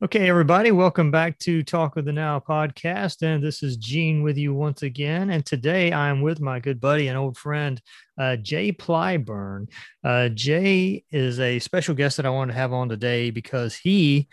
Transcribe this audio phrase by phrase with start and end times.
[0.00, 3.22] Okay, everybody, welcome back to Talk of the Now podcast.
[3.22, 5.30] And this is Gene with you once again.
[5.30, 7.82] And today I'm with my good buddy and old friend,
[8.16, 9.66] uh, Jay Plyburn.
[10.04, 14.28] Uh, Jay is a special guest that I wanted to have on today because he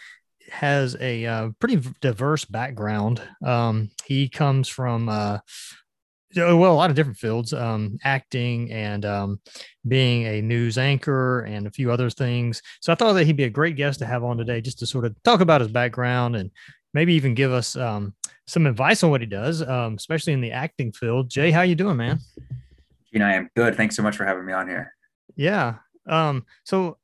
[0.52, 3.20] has a uh, pretty diverse background.
[3.44, 5.40] Um, he comes from uh,
[6.36, 9.40] well, a lot of different fields, um, acting and um,
[9.88, 12.62] being a news anchor and a few other things.
[12.82, 14.86] So I thought that he'd be a great guest to have on today, just to
[14.86, 16.52] sort of talk about his background and
[16.94, 18.14] maybe even give us um,
[18.48, 21.30] some advice on what he does, um, especially in the acting field.
[21.30, 22.20] Jay, how you doing, man?
[23.14, 23.76] Know, I am good.
[23.76, 24.94] Thanks so much for having me on here.
[25.38, 25.76] Yeah.
[26.06, 26.98] Um, so,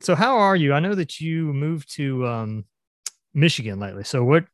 [0.00, 0.74] so how are you?
[0.74, 2.64] I know that you moved to um,
[3.34, 4.04] Michigan lately.
[4.04, 4.44] So what,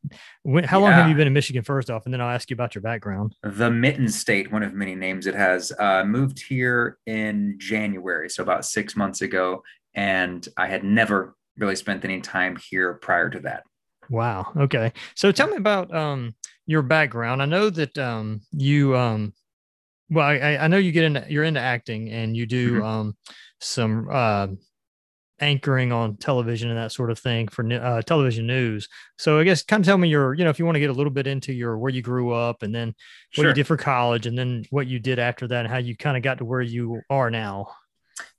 [0.42, 0.84] when, how yeah.
[0.84, 2.06] long have you been in Michigan first off?
[2.06, 3.36] And then I'll ask you about your background.
[3.42, 8.30] The Mitten State, one of many names it has, uh, moved here in January.
[8.30, 9.62] So about six months ago.
[9.94, 13.64] And I had never really spent any time here prior to that.
[14.08, 14.52] Wow.
[14.56, 14.92] Okay.
[15.14, 16.34] So tell me about um,
[16.66, 17.42] your background.
[17.42, 19.34] I know that um, you, um,
[20.08, 22.82] well, I, I know you get into, you're into acting and you do mm-hmm.
[22.82, 23.16] um,
[23.60, 24.48] some uh,
[25.40, 28.88] anchoring on television and that sort of thing for uh, television news.
[29.18, 30.90] So I guess kind of tell me your, you know, if you want to get
[30.90, 32.88] a little bit into your where you grew up and then
[33.34, 33.48] what sure.
[33.48, 36.16] you did for college and then what you did after that and how you kind
[36.16, 37.68] of got to where you are now.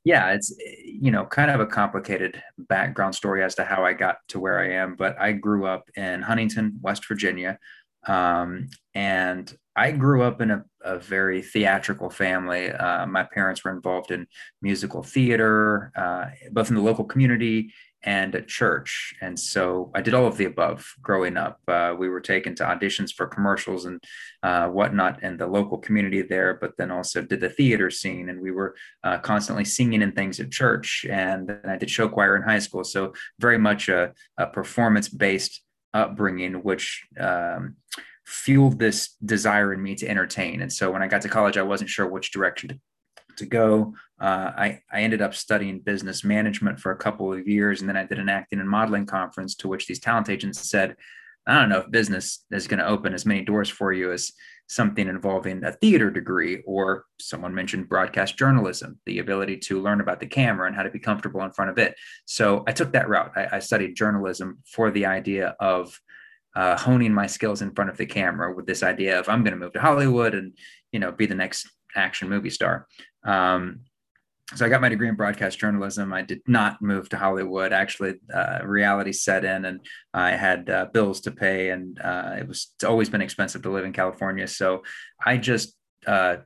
[0.04, 4.18] Yeah, it's you know kind of a complicated background story as to how I got
[4.30, 7.60] to where I am, but I grew up in Huntington, West Virginia,
[8.08, 12.72] um, and I grew up in a, a very theatrical family.
[12.72, 14.28] Uh, my parents were involved in
[14.62, 19.14] musical theater, uh, both in the local community and at church.
[19.22, 21.60] And so I did all of the above growing up.
[21.68, 24.04] Uh, we were taken to auditions for commercials and
[24.42, 28.30] uh, whatnot in the local community there, but then also did the theater scene.
[28.30, 31.06] And we were uh, constantly singing and things at church.
[31.10, 32.84] And, I did show choir in high school.
[32.84, 35.62] So very much a, a performance based
[35.94, 37.76] upbringing, which um,
[38.26, 40.62] fueled this desire in me to entertain.
[40.62, 42.80] And so when I got to college, I wasn't sure which direction to,
[43.38, 43.94] to go.
[44.20, 47.82] Uh, I, I ended up studying business management for a couple of years.
[47.82, 50.96] And then I did an acting and modeling conference to which these talent agents said,
[51.48, 54.32] I don't know if business is going to open as many doors for you as
[54.68, 60.22] something involving a theater degree, or someone mentioned broadcast journalism, the ability to learn about
[60.22, 61.96] the camera and how to be comfortable in front of it.
[62.26, 63.32] So I took that route.
[63.36, 66.00] I, I studied journalism for the idea of
[66.56, 69.54] uh, honing my skills in front of the camera with this idea of I'm going
[69.54, 70.54] to move to Hollywood and
[70.92, 72.88] you know be the next action movie star.
[73.24, 73.82] Um,
[74.56, 76.12] so I got my degree in broadcast journalism.
[76.12, 77.72] I did not move to Hollywood.
[77.72, 79.80] Actually, uh, reality set in, and
[80.14, 83.70] I had uh, bills to pay, and uh, it was it's always been expensive to
[83.70, 84.48] live in California.
[84.48, 84.84] So
[85.26, 85.76] I just
[86.06, 86.38] uh,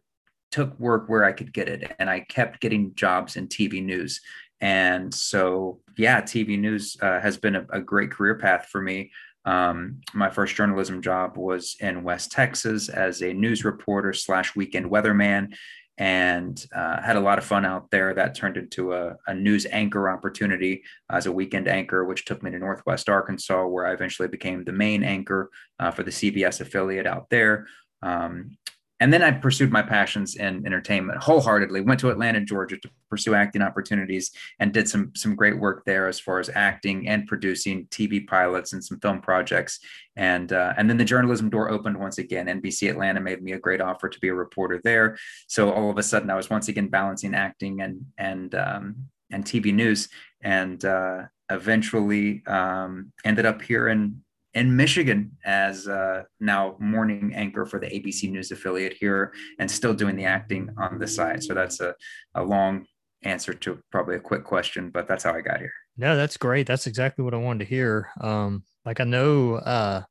[0.51, 4.21] took work where I could get it, and I kept getting jobs in TV news.
[4.61, 9.11] And so, yeah, TV news uh, has been a, a great career path for me.
[9.45, 14.89] Um, my first journalism job was in West Texas as a news reporter slash weekend
[14.89, 15.55] weatherman,
[15.97, 18.13] and uh, had a lot of fun out there.
[18.13, 22.51] That turned into a, a, news anchor opportunity as a weekend anchor, which took me
[22.51, 27.07] to Northwest Arkansas, where I eventually became the main anchor uh, for the CBS affiliate
[27.07, 27.67] out there.
[28.01, 28.57] Um,
[28.99, 31.81] and then I pursued my passions in entertainment wholeheartedly.
[31.81, 36.07] Went to Atlanta, Georgia to pursue acting opportunities and did some some great work there
[36.07, 39.79] as far as acting and producing TV pilots and some film projects.
[40.15, 42.47] And uh, and then the journalism door opened once again.
[42.47, 45.17] NBC Atlanta made me a great offer to be a reporter there.
[45.47, 48.95] So all of a sudden, I was once again balancing acting and and um,
[49.29, 50.07] and TV news,
[50.41, 54.21] and uh, eventually um, ended up here in
[54.55, 59.93] in Michigan as uh, now morning anchor for the ABC News affiliate here and still
[59.93, 61.43] doing the acting on the side.
[61.43, 61.93] So that's a,
[62.33, 62.85] a long
[63.23, 65.73] answer to probably a quick question, but that's how I got here.
[65.97, 66.67] No, that's great.
[66.67, 68.09] That's exactly what I wanted to hear.
[68.21, 70.03] Um, like I know uh,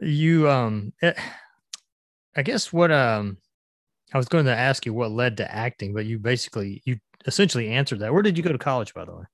[0.00, 1.22] you, um, it, eh,
[2.36, 3.36] I guess what um,
[4.14, 7.68] I was going to ask you what led to acting, but you basically, you essentially
[7.68, 8.14] answered that.
[8.14, 9.24] Where did you go to college, by the way?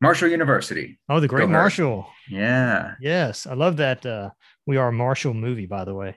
[0.00, 0.98] Marshall University.
[1.08, 2.06] Oh, the Great Marshall.
[2.28, 2.94] Yeah.
[3.00, 4.04] Yes, I love that.
[4.04, 4.30] Uh,
[4.66, 6.16] we are Marshall movie, by the way.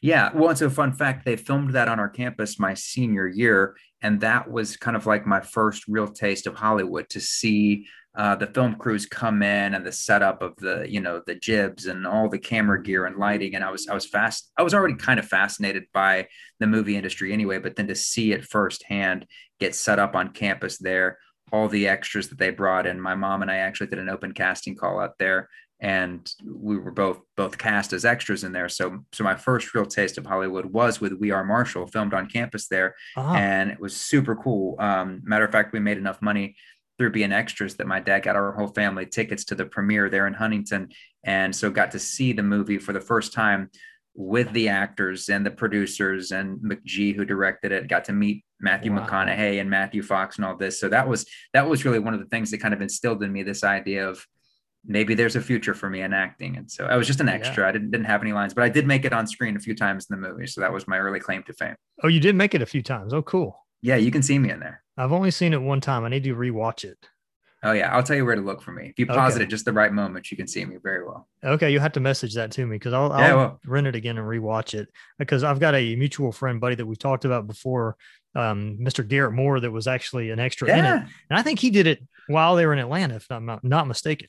[0.00, 0.30] Yeah.
[0.34, 1.24] Well, it's a fun fact.
[1.24, 5.26] They filmed that on our campus my senior year, and that was kind of like
[5.26, 7.86] my first real taste of Hollywood to see
[8.16, 11.86] uh, the film crews come in and the setup of the you know the jibs
[11.86, 14.72] and all the camera gear and lighting and i was i was fast i was
[14.72, 16.26] already kind of fascinated by
[16.60, 19.26] the movie industry anyway but then to see it firsthand
[19.58, 21.18] get set up on campus there
[21.54, 23.00] all the extras that they brought in.
[23.00, 25.48] My mom and I actually did an open casting call out there
[25.78, 28.68] and we were both both cast as extras in there.
[28.68, 32.26] So so my first real taste of Hollywood was with We Are Marshall, filmed on
[32.26, 33.34] campus there, uh-huh.
[33.34, 34.74] and it was super cool.
[34.80, 36.56] Um, matter of fact, we made enough money
[36.98, 40.26] through being extras that my dad got our whole family tickets to the premiere there
[40.26, 40.88] in Huntington,
[41.24, 43.70] and so got to see the movie for the first time
[44.16, 47.88] with the actors and the producers and McG who directed it.
[47.88, 49.06] Got to meet Matthew wow.
[49.06, 50.80] McConaughey and Matthew Fox and all this.
[50.80, 53.32] So that was that was really one of the things that kind of instilled in
[53.32, 54.26] me this idea of
[54.86, 56.56] maybe there's a future for me in acting.
[56.56, 57.64] And so I was just an extra.
[57.64, 57.68] Yeah.
[57.68, 59.74] I didn't didn't have any lines, but I did make it on screen a few
[59.74, 60.46] times in the movie.
[60.46, 61.76] So that was my early claim to fame.
[62.02, 63.14] Oh, you did make it a few times.
[63.14, 63.64] Oh, cool.
[63.82, 64.82] Yeah, you can see me in there.
[64.96, 66.04] I've only seen it one time.
[66.04, 66.98] I need to rewatch it.
[67.64, 68.88] Oh yeah, I'll tell you where to look for me.
[68.88, 69.42] If you pause okay.
[69.42, 71.26] it at just the right moment, you can see me very well.
[71.42, 73.60] Okay, you have to message that to me because I'll, I'll yeah, well.
[73.64, 74.88] rent it again and rewatch it
[75.18, 77.96] because I've got a mutual friend buddy that we talked about before,
[78.34, 79.06] um, Mr.
[79.06, 80.78] Garrett Moore, that was actually an extra yeah.
[80.78, 83.46] in it, and I think he did it while they were in Atlanta, if I'm
[83.46, 84.28] not, not mistaken.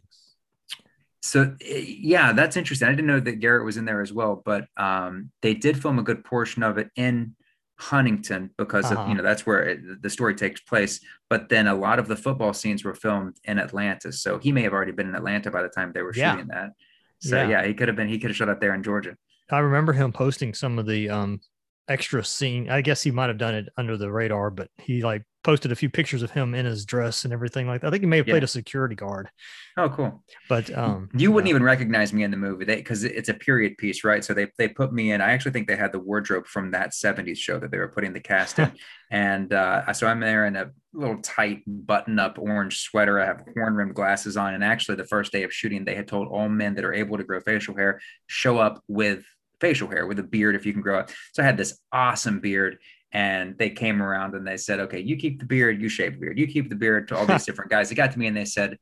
[1.22, 2.88] So eh, yeah, that's interesting.
[2.88, 5.98] I didn't know that Garrett was in there as well, but um, they did film
[5.98, 7.36] a good portion of it in
[7.78, 9.02] Huntington because uh-huh.
[9.02, 11.00] of, you know that's where it, the story takes place.
[11.30, 14.62] But then a lot of the football scenes were filmed in Atlanta, so he may
[14.62, 16.34] have already been in Atlanta by the time they were yeah.
[16.34, 16.72] shooting that.
[17.20, 17.50] So yeah.
[17.50, 18.08] yeah, he could have been.
[18.08, 19.18] He could have shot up there in Georgia.
[19.50, 21.42] I remember him posting some of the um,
[21.88, 22.70] extra scene.
[22.70, 25.76] I guess he might have done it under the radar, but he like posted a
[25.76, 27.88] few pictures of him in his dress and everything like that.
[27.88, 28.46] I think he may have played yeah.
[28.46, 29.30] a security guard.
[29.78, 30.24] Oh, cool.
[30.50, 34.04] But um, you wouldn't even recognize me in the movie because it's a period piece,
[34.04, 34.24] right?
[34.24, 35.22] So they they put me in.
[35.22, 38.12] I actually think they had the wardrobe from that '70s show that they were putting
[38.12, 38.72] the cast in,
[39.12, 43.20] and uh, so I'm there in a little tight button-up orange sweater.
[43.20, 46.28] I have horn-rimmed glasses on, and actually the first day of shooting, they had told
[46.30, 49.24] all men that are able to grow facial hair show up with
[49.60, 51.14] facial hair with a beard if you can grow it.
[51.34, 52.78] So I had this awesome beard
[53.12, 56.20] and they came around and they said, okay, you keep the beard, you shave the
[56.20, 57.90] beard, you keep the beard to all these different guys.
[57.90, 58.78] They got to me and they said,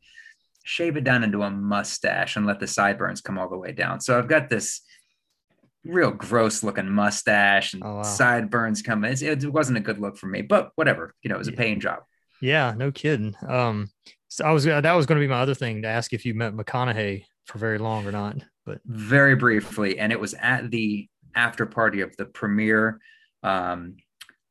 [0.63, 3.99] shave it down into a mustache and let the sideburns come all the way down.
[3.99, 4.81] So I've got this
[5.85, 8.01] real gross looking mustache and oh, wow.
[8.03, 9.11] sideburns coming.
[9.11, 11.53] It, it, wasn't a good look for me, but whatever, you know, it was a
[11.53, 11.99] paying job.
[12.41, 13.35] Yeah, no kidding.
[13.47, 13.89] Um,
[14.29, 16.33] so I was, that was going to be my other thing to ask if you
[16.33, 19.99] met McConaughey for very long or not, but very briefly.
[19.99, 22.99] And it was at the after party of the premiere.
[23.41, 23.97] Um,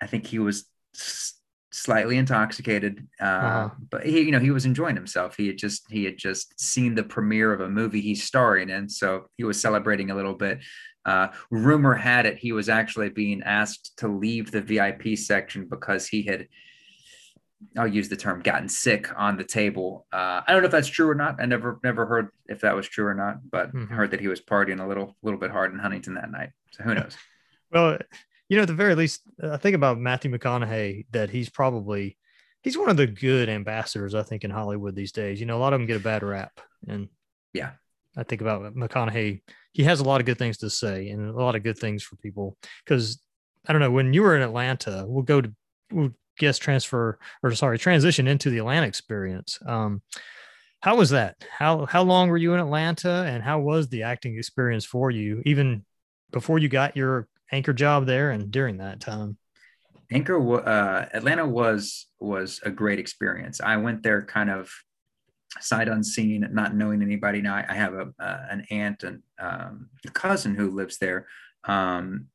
[0.01, 0.65] I think he was
[0.95, 1.35] s-
[1.71, 3.71] slightly intoxicated, uh, uh-huh.
[3.91, 5.37] but he, you know, he was enjoying himself.
[5.37, 8.89] He had just he had just seen the premiere of a movie he's starring in,
[8.89, 10.61] so he was celebrating a little bit.
[11.05, 16.07] Uh, rumor had it he was actually being asked to leave the VIP section because
[16.07, 16.49] he had.
[17.77, 20.07] I'll use the term gotten sick on the table.
[20.13, 21.37] Uh, I don't know if that's true or not.
[21.41, 23.93] I never never heard if that was true or not, but mm-hmm.
[23.93, 26.51] heard that he was partying a little little bit hard in Huntington that night.
[26.73, 27.17] So who knows?
[27.73, 27.99] well,
[28.49, 32.19] you know, at the very least, I think about Matthew McConaughey that he's probably
[32.63, 35.41] he's one of the good ambassadors I think in Hollywood these days.
[35.41, 37.09] You know, a lot of them get a bad rap, and
[37.53, 37.73] yeah,
[38.17, 39.43] I think about McConaughey.
[39.73, 42.03] He has a lot of good things to say and a lot of good things
[42.03, 42.57] for people.
[42.85, 43.21] Because
[43.67, 45.53] I don't know when you were in Atlanta, we'll go to
[45.91, 49.59] we'll guest transfer or sorry transition into the Atlanta experience.
[49.67, 50.03] Um,
[50.81, 51.37] how was that?
[51.51, 55.43] How how long were you in Atlanta, and how was the acting experience for you,
[55.47, 55.85] even
[56.33, 59.37] before you got your anchor job there and during that time?
[60.11, 63.61] Anchor uh, Atlanta was was a great experience.
[63.61, 64.73] I went there kind of
[65.61, 67.41] sight unseen, not knowing anybody.
[67.41, 71.27] Now I, have a uh, an aunt and um, a cousin who lives there,
[71.65, 72.27] um,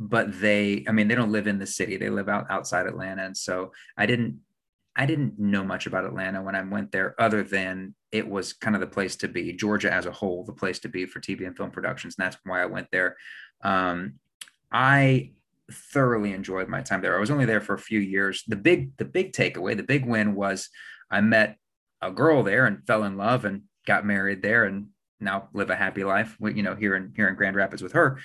[0.00, 1.98] but they, I mean, they don't live in the city.
[1.98, 4.40] They live out outside Atlanta, and so I didn't
[4.96, 8.74] I didn't know much about Atlanta when I went there, other than it was kind
[8.74, 9.52] of the place to be.
[9.52, 12.38] Georgia as a whole, the place to be for TV and film productions, and that's
[12.44, 13.16] why I went there.
[13.62, 14.14] Um,
[14.72, 15.32] I
[15.70, 17.16] thoroughly enjoyed my time there.
[17.16, 18.42] I was only there for a few years.
[18.48, 20.70] The big, the big takeaway, the big win was
[21.10, 21.56] I met
[22.02, 24.88] a girl there and fell in love and got married there and
[25.20, 26.36] now live a happy life.
[26.40, 28.18] You know, here in here in Grand Rapids with her.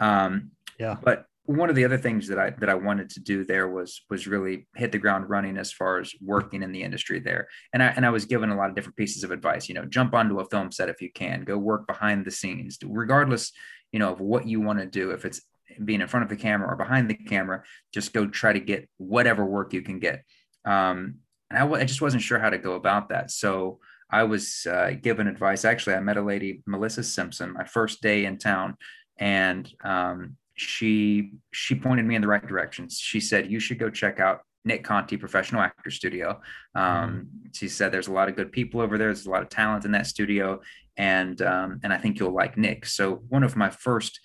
[0.00, 0.96] Um, yeah.
[1.02, 4.02] But one of the other things that I that I wanted to do there was
[4.08, 7.48] was really hit the ground running as far as working in the industry there.
[7.72, 9.68] And I and I was given a lot of different pieces of advice.
[9.68, 11.42] You know, jump onto a film set if you can.
[11.44, 13.52] Go work behind the scenes, regardless
[13.92, 15.10] you know, of what you want to do.
[15.10, 15.42] If it's
[15.84, 17.62] being in front of the camera or behind the camera,
[17.92, 20.24] just go try to get whatever work you can get.
[20.64, 21.16] Um,
[21.50, 23.30] and I, I just wasn't sure how to go about that.
[23.30, 23.78] So
[24.10, 25.64] I was uh, given advice.
[25.64, 28.76] Actually, I met a lady, Melissa Simpson, my first day in town,
[29.18, 32.88] and um, she she pointed me in the right direction.
[32.88, 36.40] She said you should go check out Nick Conti Professional Actor Studio.
[36.74, 37.48] Um, mm-hmm.
[37.52, 39.08] She said there's a lot of good people over there.
[39.08, 40.60] There's a lot of talent in that studio,
[40.96, 42.86] and um, and I think you'll like Nick.
[42.86, 44.20] So one of my first,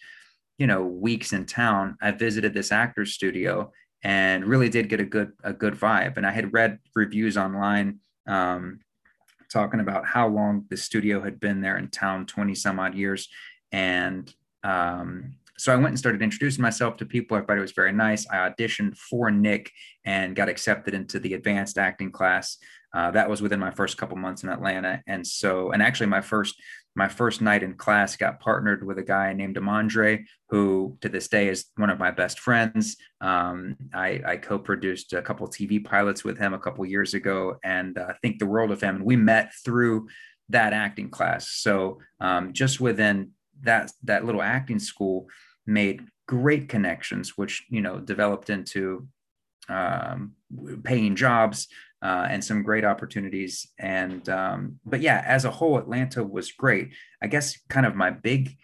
[0.57, 3.72] you know, weeks in town, I visited this actor's studio
[4.03, 6.17] and really did get a good a good vibe.
[6.17, 8.79] And I had read reviews online um,
[9.51, 13.27] talking about how long the studio had been there in town, twenty some odd years,
[13.72, 14.31] and
[14.63, 17.38] um, so I went and started introducing myself to people.
[17.38, 18.28] Everybody was very nice.
[18.30, 19.72] I auditioned for Nick
[20.06, 22.58] and got accepted into the advanced acting class.
[22.94, 25.02] uh, that was within my first couple months in Atlanta.
[25.08, 26.56] And so, and actually, my first
[26.98, 31.28] my first night in class got partnered with a guy named Amandre, who to this
[31.28, 32.98] day is one of my best friends.
[33.22, 38.00] Um, I, I, co-produced a couple TV pilots with him a couple years ago, and
[38.00, 38.96] uh, think the world of him.
[38.96, 40.08] And we met through
[40.50, 41.52] that acting class.
[41.52, 45.28] So um, just within that that little acting school,
[45.68, 49.08] made great connections, which you know developed into
[49.70, 50.34] um,
[50.84, 51.68] paying jobs
[52.02, 53.68] uh, and some great opportunities.
[53.80, 56.94] And um, but yeah, as a whole, Atlanta was great.
[57.22, 58.56] I guess kind of my big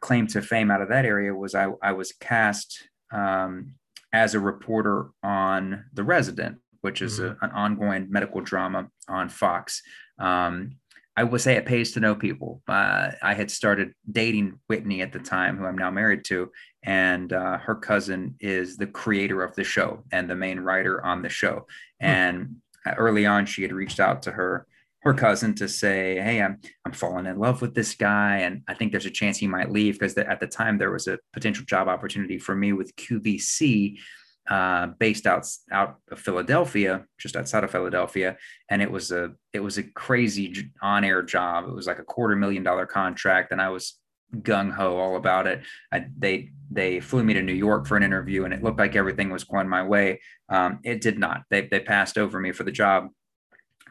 [0.00, 3.72] claim to fame out of that area was I, I was cast um,
[4.12, 7.42] as a reporter on The Resident, which is mm-hmm.
[7.42, 9.82] a, an ongoing medical drama on Fox.
[10.18, 10.76] Um,
[11.16, 12.60] I would say it pays to know people.
[12.66, 16.50] Uh, I had started dating Whitney at the time, who I'm now married to,
[16.82, 21.22] and uh, her cousin is the creator of the show and the main writer on
[21.22, 21.66] the show.
[22.00, 22.06] Hmm.
[22.06, 22.56] And
[22.96, 24.66] early on, she had reached out to her
[25.04, 28.74] her cousin to say, "Hey, I'm I'm falling in love with this guy, and I
[28.74, 31.64] think there's a chance he might leave because at the time there was a potential
[31.66, 33.98] job opportunity for me with QVC."
[34.48, 38.36] Uh, based out out of Philadelphia, just outside of Philadelphia,
[38.68, 41.66] and it was a it was a crazy on air job.
[41.66, 43.98] It was like a quarter million dollar contract, and I was
[44.42, 45.62] gung ho all about it.
[45.92, 48.96] I, they they flew me to New York for an interview, and it looked like
[48.96, 50.20] everything was going my way.
[50.48, 51.44] Um, it did not.
[51.50, 53.08] They they passed over me for the job,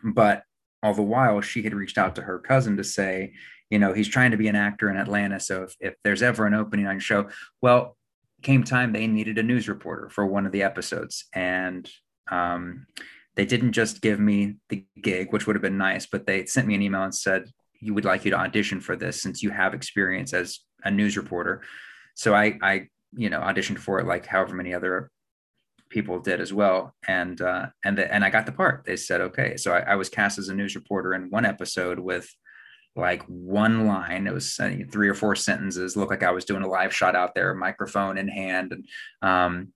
[0.04, 0.44] but
[0.82, 3.34] all the while she had reached out to her cousin to say,
[3.70, 6.46] you know, he's trying to be an actor in Atlanta, so if if there's ever
[6.46, 7.30] an opening on your show,
[7.62, 7.98] well,
[8.44, 11.90] came time they needed a news reporter for one of the episodes, and
[12.32, 12.88] um,
[13.36, 16.68] they didn't just give me the gig, which would have been nice, but they sent
[16.68, 17.46] me an email and said,
[17.80, 21.18] you would like you to audition for this since you have experience as a news
[21.18, 21.62] reporter.
[22.16, 25.10] So I, I, you know, auditioned for it like however many other
[25.90, 28.84] people did as well, and uh, and the, and I got the part.
[28.86, 32.00] They said okay, so I, I was cast as a news reporter in one episode
[32.00, 32.28] with
[32.96, 34.28] like one line.
[34.28, 34.60] It was
[34.92, 35.98] three or four sentences.
[35.98, 38.88] Looked like I was doing a live shot out there, microphone in hand, and
[39.22, 39.74] um,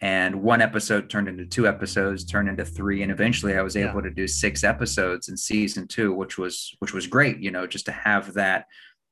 [0.00, 3.96] and one episode turned into two episodes turned into three and eventually i was able
[3.96, 4.08] yeah.
[4.08, 7.86] to do six episodes in season two which was which was great you know just
[7.86, 8.66] to have that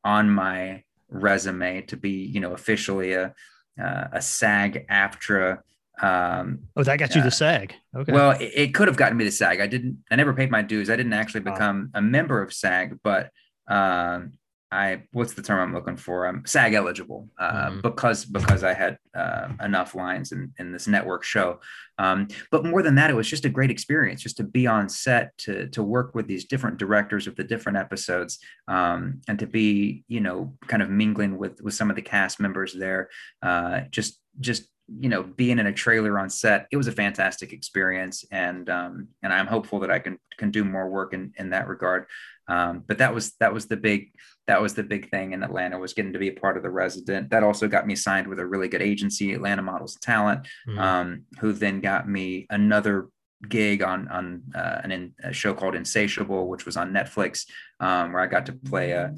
[0.05, 3.35] on my resume to be you know officially a
[3.83, 5.61] uh, a sag aftra
[6.01, 9.17] um oh that got you uh, the sag okay well it, it, could have gotten
[9.17, 12.01] me the sag i didn't i never paid my dues i didn't actually become a
[12.01, 13.31] member of sag but
[13.69, 14.33] um
[14.73, 16.27] I what's the term I'm looking for?
[16.27, 17.81] I'm SAG eligible uh, mm-hmm.
[17.83, 21.61] because because I had uh, enough lines in, in this network show.
[21.99, 24.89] Um, but more than that, it was just a great experience just to be on
[24.89, 29.47] set to to work with these different directors of the different episodes um, and to
[29.47, 33.11] be you know kind of mingling with with some of the cast members there.
[33.43, 34.69] Uh, just just
[34.99, 39.09] you know being in a trailer on set it was a fantastic experience and um,
[39.23, 42.07] and i'm hopeful that i can can do more work in in that regard
[42.49, 44.13] um, but that was that was the big
[44.47, 46.71] that was the big thing in Atlanta was getting to be a part of the
[46.71, 47.31] resident.
[47.31, 50.79] That also got me signed with a really good agency, Atlanta Models Talent, mm-hmm.
[50.79, 53.09] um, who then got me another
[53.49, 57.47] gig on on uh, an, a show called Insatiable, which was on Netflix,
[57.81, 59.15] um, where I got to play a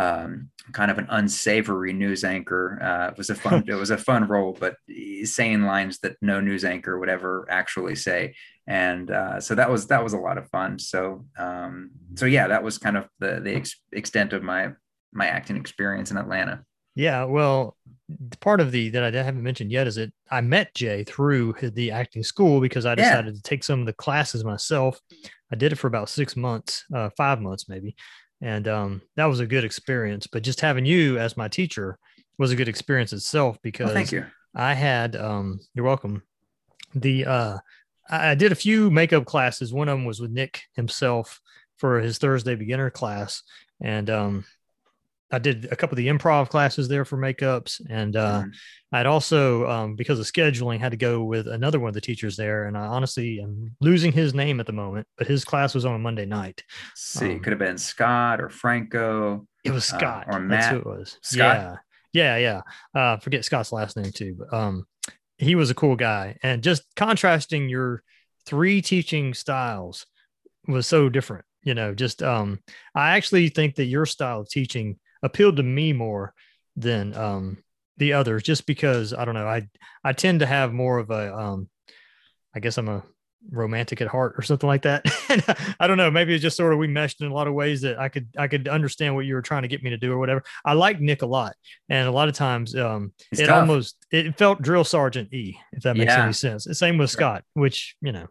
[0.00, 2.78] um, kind of an unsavory news anchor.
[2.82, 4.76] Uh, it was a fun it was a fun role, but
[5.24, 8.34] saying lines that no news anchor would ever actually say
[8.70, 10.78] and uh, so that was that was a lot of fun.
[10.78, 14.70] So um, so yeah, that was kind of the the ex- extent of my
[15.12, 16.62] my acting experience in Atlanta.
[16.94, 17.76] Yeah, well,
[18.38, 21.90] part of the that I haven't mentioned yet is that I met Jay through the
[21.90, 23.38] acting school because I decided yeah.
[23.38, 25.00] to take some of the classes myself.
[25.50, 27.96] I did it for about six months, uh, five months maybe,
[28.40, 30.26] and um, that was a good experience.
[30.26, 31.98] But just having you as my teacher
[32.38, 34.26] was a good experience itself because well, thank you.
[34.54, 36.22] I had um, you're welcome.
[36.94, 37.58] The uh,
[38.08, 39.72] I did a few makeup classes.
[39.72, 41.40] One of them was with Nick himself
[41.76, 43.42] for his Thursday beginner class,
[43.80, 44.44] and um,
[45.32, 48.50] I did a couple of the improv classes there for makeups, and uh, mm-hmm.
[48.92, 52.36] I'd also um, because of scheduling had to go with another one of the teachers
[52.36, 55.84] there, and I honestly am losing his name at the moment, but his class was
[55.84, 56.64] on a Monday night.
[56.90, 59.46] Let's see, um, could have been Scott or Franco.
[59.64, 60.60] It was uh, Scott uh, or Matt.
[60.60, 61.18] That's who it was.
[61.22, 61.78] Scott?
[62.12, 62.62] Yeah, yeah,
[62.94, 63.00] yeah.
[63.00, 64.86] Uh, forget Scott's last name too, but um,
[65.38, 66.36] he was a cool guy.
[66.42, 68.02] And just contrasting your
[68.46, 70.06] three teaching styles
[70.66, 71.44] was so different.
[71.62, 72.60] You know, just um,
[72.94, 76.34] I actually think that your style of teaching appealed to me more
[76.76, 77.58] than um
[78.00, 79.46] the others, just because I don't know.
[79.46, 79.68] I
[80.02, 81.68] I tend to have more of a um,
[82.54, 83.04] I guess I'm a
[83.50, 85.02] romantic at heart or something like that.
[85.80, 86.10] I don't know.
[86.10, 88.28] Maybe it's just sort of we meshed in a lot of ways that I could
[88.36, 90.42] I could understand what you were trying to get me to do or whatever.
[90.64, 91.54] I like Nick a lot,
[91.88, 93.60] and a lot of times um, it tough.
[93.60, 96.24] almost it felt drill sergeant E if that makes yeah.
[96.24, 96.64] any sense.
[96.64, 98.26] The same with Scott, which you know,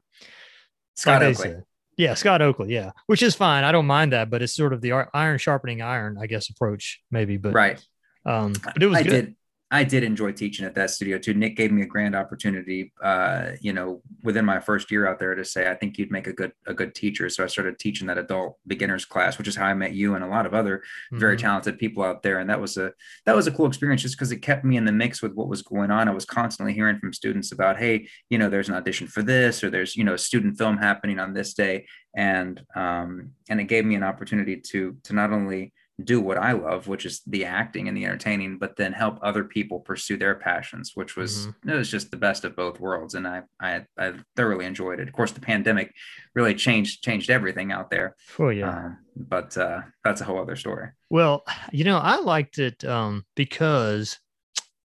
[0.96, 1.56] Scott Oakley.
[2.00, 2.74] Yeah, Scott Oakley.
[2.74, 3.66] Yeah, which is fine.
[3.66, 7.02] I don't mind that, but it's sort of the iron sharpening iron, I guess, approach
[7.12, 7.36] maybe.
[7.36, 7.86] But right.
[8.26, 9.10] Um, but it was I good.
[9.10, 9.36] did.
[9.72, 11.36] I did enjoy teaching at that studio too.
[11.36, 15.36] Nick gave me a grand opportunity, uh, you know, within my first year out there
[15.36, 17.30] to say, I think you'd make a good a good teacher.
[17.30, 20.24] So I started teaching that adult beginners class, which is how I met you and
[20.24, 21.42] a lot of other very Mhm.
[21.42, 22.40] talented people out there.
[22.40, 22.94] And that was a
[23.28, 25.48] that was a cool experience just because it kept me in the mix with what
[25.48, 26.08] was going on.
[26.08, 29.64] I was constantly hearing from students about, hey, you know, there's an audition for this,
[29.64, 31.86] or there's, you know, a student film happening on this day.
[32.16, 36.54] And um, and it gave me an opportunity to to not only do what I
[36.54, 40.36] love, which is the acting and the entertaining, but then help other people pursue their
[40.36, 44.14] passions, which was it was just the best of both worlds, and I I, I
[44.36, 45.08] thoroughly enjoyed it.
[45.08, 45.94] Of course, the pandemic
[46.36, 48.70] really changed changed everything out there, Oh yeah.
[48.70, 50.90] um, but uh, that's a whole other story.
[51.10, 54.18] Well, you know, I liked it um, because,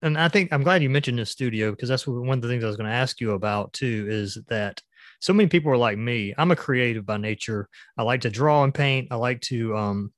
[0.03, 2.65] and I think I'm glad you mentioned the studio because that's one of the things
[2.65, 4.07] I was going to ask you about too.
[4.09, 4.81] Is that
[5.21, 6.35] so many people are like me.
[6.37, 7.69] I'm a creative by nature.
[7.97, 9.09] I like to draw and paint.
[9.11, 10.13] I like to, um,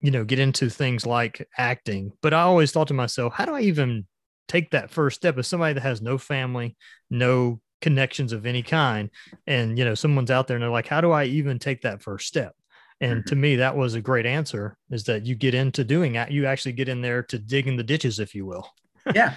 [0.00, 2.12] you know, get into things like acting.
[2.22, 4.06] But I always thought to myself, how do I even
[4.48, 6.76] take that first step as somebody that has no family,
[7.10, 9.10] no connections of any kind,
[9.46, 12.02] and you know, someone's out there and they're like, how do I even take that
[12.02, 12.54] first step?
[13.00, 13.40] And to mm-hmm.
[13.42, 16.30] me, that was a great answer is that you get into doing that.
[16.30, 18.70] You actually get in there to dig in the ditches, if you will.
[19.14, 19.34] yeah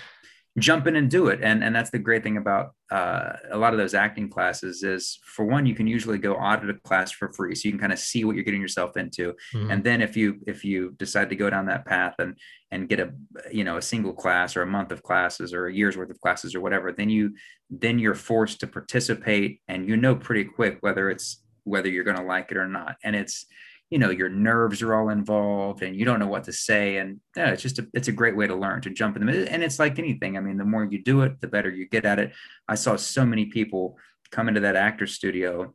[0.58, 1.40] jump in and do it.
[1.44, 5.20] And and that's the great thing about uh, a lot of those acting classes is
[5.24, 7.94] for one you can usually go audit a class for free so you can kind
[7.94, 9.36] of see what you're getting yourself into.
[9.54, 9.72] Mhm.
[9.72, 12.36] and then if you if you decide to go down that path and
[12.72, 13.12] and get a
[13.52, 16.20] you know a single class or a month of classes or a year's worth of
[16.20, 17.34] classes or whatever then you
[17.70, 22.18] then you're forced to participate and you know pretty quick whether it's whether you're going
[22.18, 22.96] to like it or not.
[23.04, 23.46] And it's
[23.90, 26.98] you know your nerves are all involved and you don't know what to say.
[26.98, 29.26] And yeah it's just a, it's a great way to learn to jump in the
[29.26, 29.48] middle.
[29.50, 30.38] And it's like anything.
[30.38, 32.34] I mean the more you do it the better you get at it.
[32.68, 33.98] I saw so many people
[34.32, 35.74] come into that actor studio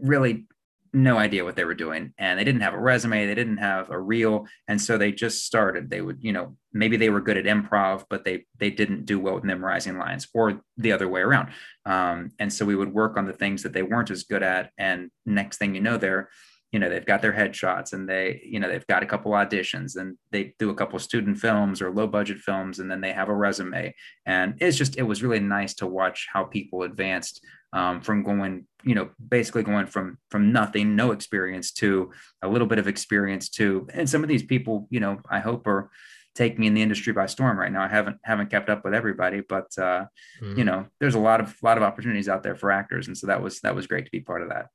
[0.00, 0.46] really
[0.92, 2.12] no idea what they were doing.
[2.16, 3.26] And they didn't have a resume.
[3.26, 4.46] They didn't have a reel.
[4.66, 5.90] And so they just started.
[5.90, 9.20] They would you know maybe they were good at improv but they they didn't do
[9.20, 11.50] well with memorizing lines or the other way around.
[11.84, 14.70] Um, and so we would work on the things that they weren't as good at.
[14.78, 16.30] And next thing you know they're
[16.76, 19.96] you know they've got their headshots and they you know they've got a couple auditions
[19.96, 23.30] and they do a couple student films or low budget films and then they have
[23.30, 23.94] a resume.
[24.26, 28.66] And it's just it was really nice to watch how people advanced um, from going
[28.84, 32.12] you know basically going from from nothing no experience to
[32.42, 35.66] a little bit of experience to and some of these people you know i hope
[35.66, 35.90] are
[36.34, 37.82] taking me in the industry by storm right now.
[37.82, 40.04] I haven't haven't kept up with everybody but uh
[40.42, 40.58] Mhm.
[40.58, 43.06] you know there's a lot of lot of opportunities out there for actors.
[43.08, 44.66] And so that was that was great to be part of that.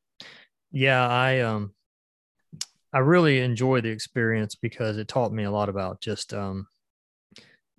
[0.71, 1.73] Yeah, I um,
[2.93, 6.67] I really enjoy the experience because it taught me a lot about just um,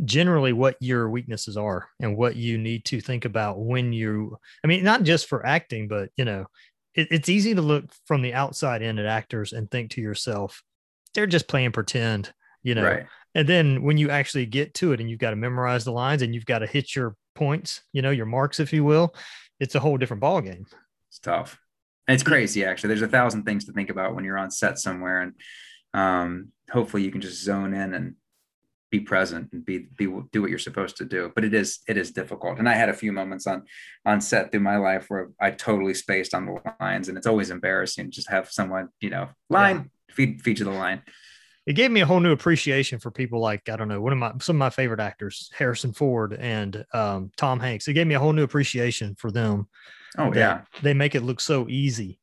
[0.05, 4.39] generally what your weaknesses are and what you need to think about when you.
[4.65, 6.47] I mean, not just for acting, but you know,
[6.95, 10.63] it, it's easy to look from the outside in at actors and think to yourself,
[11.15, 12.85] they're just playing pretend, you know.
[12.85, 15.93] right And then when you actually get to it and you've got to memorize the
[15.93, 19.15] lines and you've got to hit your points, you know, your marks, if you will,
[19.61, 20.67] it's a whole different ballgame.
[21.09, 21.59] It's tough.
[22.09, 22.89] It's crazy, actually.
[22.89, 25.33] There's a thousand things to think about when you're on set somewhere, and
[25.95, 28.15] um, hopefully you can just zone in and
[28.91, 31.33] be present and be be do what you're supposed to do.
[31.35, 32.59] But it is it is difficult.
[32.59, 33.65] And I had a few moments on
[34.05, 37.51] on set through my life where I totally spaced on the lines, and it's always
[37.51, 41.03] embarrassing just have someone you know line feed feed you the line.
[41.65, 44.19] It gave me a whole new appreciation for people like, I don't know, one of
[44.19, 47.87] my some of my favorite actors, Harrison Ford and um, Tom Hanks.
[47.87, 49.69] It gave me a whole new appreciation for them.
[50.19, 52.19] Oh yeah, They make it look so easy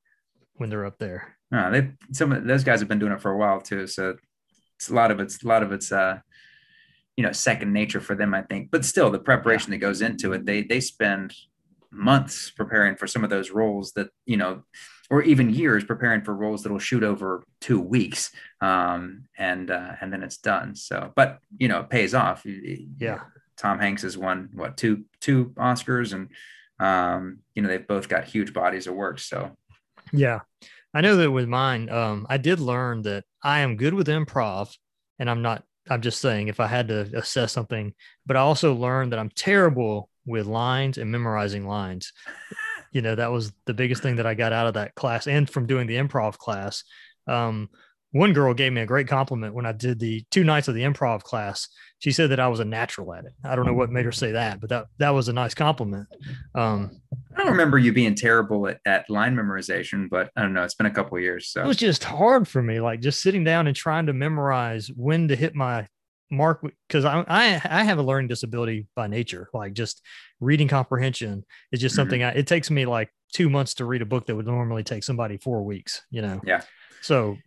[0.56, 1.36] when they're up there.
[1.52, 3.88] no, they some of those guys have been doing it for a while too.
[3.88, 4.16] So
[4.78, 6.20] it's a lot of it's a lot of it's uh
[7.18, 8.70] you know second nature for them, I think.
[8.72, 11.34] But still, the preparation that goes into it, they they spend
[11.92, 14.64] months preparing for some of those roles that you know
[15.10, 20.14] or even years preparing for roles that'll shoot over two weeks um, and uh, and
[20.14, 23.22] then it's done so but you know it pays off Yeah.
[23.58, 26.30] tom hanks has won what two two oscars and
[26.80, 29.56] um, you know they've both got huge bodies of work so
[30.14, 30.40] Yeah.
[30.94, 34.76] I know that with mine, um, I did learn that I am good with improv
[35.20, 37.94] and I'm not, I'm just saying if I had to assess something,
[38.26, 42.12] but I also learned that I'm terrible with lines and memorizing lines.
[42.92, 45.48] You know, that was the biggest thing that I got out of that class and
[45.48, 46.84] from doing the improv class.
[47.28, 47.70] Um,
[48.12, 50.82] one girl gave me a great compliment when I did the two nights of the
[50.82, 51.68] improv class.
[52.00, 53.34] She said that I was a natural at it.
[53.44, 56.08] I don't know what made her say that, but that that was a nice compliment.
[56.56, 57.02] Um,
[57.36, 60.74] i don't remember you being terrible at, at line memorization but i don't know it's
[60.74, 63.44] been a couple of years so it was just hard for me like just sitting
[63.46, 65.88] down and trying to memorize when to hit my
[66.30, 70.02] mark because I, I i have a learning disability by nature like just
[70.42, 71.96] reading comprehension is just Mhm.
[71.98, 74.84] something I, it takes me like two months to read a book that would normally
[74.84, 76.42] take somebody four weeks, you know?
[76.44, 76.62] Yeah.
[77.02, 77.38] So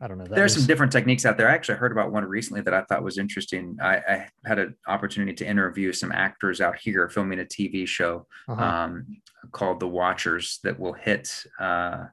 [0.00, 0.26] I don't know.
[0.26, 1.48] There's some different techniques out there.
[1.48, 3.78] I actually heard about one recently that I thought was interesting.
[3.80, 8.26] I, I had an opportunity to interview some actors out here filming a TV show
[8.46, 8.62] uh-huh.
[8.62, 9.06] um,
[9.52, 12.06] called The Watchers that will hit uh,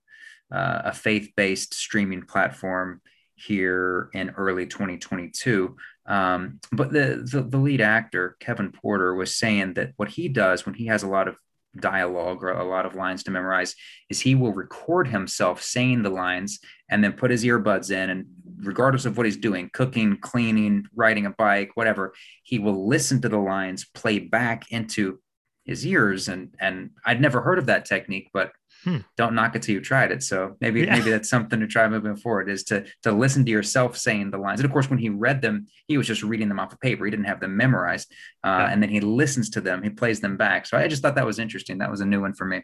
[0.49, 3.01] uh, a faith-based streaming platform
[3.35, 5.75] here in early 2022.
[6.05, 10.65] Um, but the, the, the lead actor Kevin Porter was saying that what he does
[10.65, 11.35] when he has a lot of
[11.79, 13.75] dialogue or a lot of lines to memorize
[14.09, 16.59] is he will record himself saying the lines
[16.89, 18.25] and then put his earbuds in and
[18.57, 23.27] regardless of what he's doing cooking cleaning riding a bike whatever he will listen to
[23.27, 25.17] the lines play back into
[25.65, 26.27] his ears.
[26.27, 28.51] And and I'd never heard of that technique but
[28.83, 28.97] hmm.
[29.17, 30.23] don't knock it till you've tried it.
[30.23, 30.93] So maybe yeah.
[30.93, 34.37] maybe that's something to try moving forward is to to listen to yourself saying the
[34.37, 34.59] lines.
[34.59, 37.05] And of course, when he read them, he was just reading them off of paper.
[37.05, 38.11] He didn't have them memorized.
[38.43, 38.71] Uh, yeah.
[38.71, 39.83] And then he listens to them.
[39.83, 40.65] He plays them back.
[40.65, 41.79] So I just thought that was interesting.
[41.79, 42.63] That was a new one for me.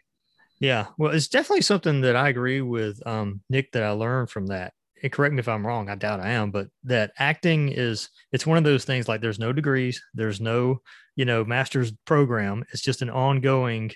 [0.60, 4.48] Yeah, well, it's definitely something that I agree with um, Nick that I learned from
[4.48, 4.74] that.
[5.02, 5.88] And correct me if I'm wrong.
[5.88, 9.38] I doubt I am, but that acting is it's one of those things like there's
[9.38, 10.82] no degrees, there's no
[11.16, 12.64] you know master's program.
[12.72, 13.92] It's just an ongoing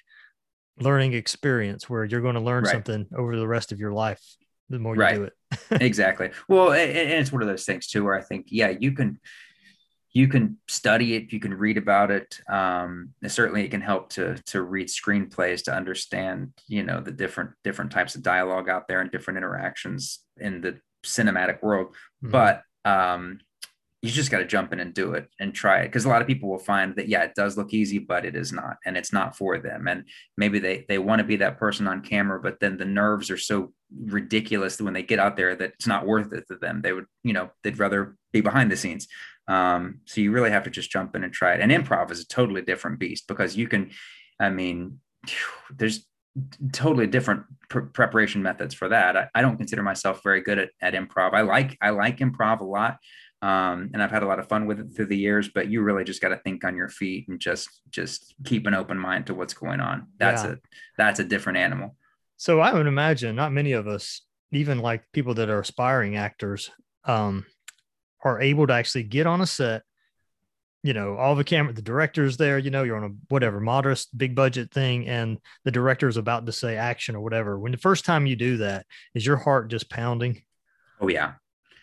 [0.80, 2.72] learning experience where you're going to learn right.
[2.72, 4.20] something over the rest of your life
[4.70, 5.14] the more you right.
[5.14, 5.32] do it.
[5.82, 6.30] exactly.
[6.48, 9.20] Well, and, it's one of those things too, where I think, yeah, you can,
[10.12, 12.38] you can study it, you can read about it.
[12.48, 17.50] Um, certainly it can help to, to read screenplays to understand, you know, the different,
[17.62, 21.88] different types of dialogue out there and different interactions in the cinematic world.
[22.24, 22.30] Mm-hmm.
[22.30, 23.40] But, um,
[24.04, 26.20] you just got to jump in and do it and try it because a lot
[26.20, 28.98] of people will find that yeah it does look easy but it is not and
[28.98, 30.04] it's not for them and
[30.36, 33.38] maybe they they want to be that person on camera but then the nerves are
[33.38, 33.72] so
[34.04, 37.06] ridiculous when they get out there that it's not worth it to them they would
[37.22, 39.06] you know they'd rather be behind the scenes.
[39.46, 42.20] Um, so you really have to just jump in and try it and improv is
[42.20, 43.90] a totally different beast because you can
[44.40, 45.00] i mean
[45.70, 46.06] there's
[46.72, 49.16] totally different pr- preparation methods for that.
[49.16, 51.32] I, I, don't consider myself very good at, at improv.
[51.32, 52.98] I like i like improv a lot
[53.44, 55.50] um, and I've had a lot of fun with it through the years.
[55.50, 58.72] But you really just got to think on your feet and just just keep an
[58.72, 60.07] open mind to what's going on.
[60.18, 60.52] That's yeah.
[60.52, 60.57] a
[60.96, 61.94] that's a different animal.
[62.38, 66.70] So I would imagine not many of us, even like people that are aspiring actors,
[67.04, 67.44] um,
[68.24, 69.83] are able to actually get on a set.
[70.83, 72.57] You know, all the camera, the director's there.
[72.57, 76.46] You know, you're on a whatever modest, big budget thing, and the director is about
[76.46, 77.59] to say action or whatever.
[77.59, 80.42] When the first time you do that, is your heart just pounding?
[80.98, 81.35] Oh yeah,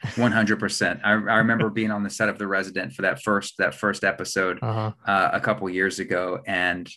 [0.03, 1.01] 100%.
[1.03, 4.03] I, I remember being on the set of The Resident for that first that first
[4.03, 4.91] episode uh-huh.
[5.05, 6.89] uh, a couple years ago, and